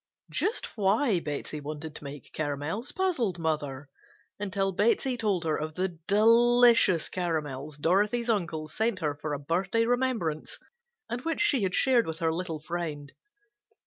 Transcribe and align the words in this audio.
Just 0.31 0.75
why 0.75 1.19
Betsey 1.19 1.61
wanted 1.61 1.93
to 1.93 2.03
make 2.03 2.33
caramels 2.33 2.91
puzzled 2.91 3.37
mother, 3.37 3.87
until 4.39 4.71
Betsey 4.71 5.15
told 5.15 5.43
her 5.43 5.55
of 5.55 5.75
the 5.75 5.89
delicious 6.07 7.07
caramels 7.07 7.77
Dorothy's 7.77 8.27
uncle 8.27 8.67
sent 8.67 8.97
her 8.97 9.13
for 9.13 9.33
a 9.33 9.39
birthday 9.39 9.85
remembrance 9.85 10.57
and 11.07 11.21
which 11.21 11.39
she 11.39 11.61
had 11.61 11.75
shared 11.75 12.07
with 12.07 12.17
her 12.17 12.33
little 12.33 12.59
friend. 12.59 13.11